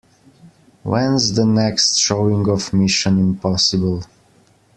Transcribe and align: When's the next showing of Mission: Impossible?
When's 0.81 1.33
the 1.35 1.45
next 1.45 1.97
showing 1.99 2.49
of 2.49 2.73
Mission: 2.73 3.19
Impossible? 3.19 4.01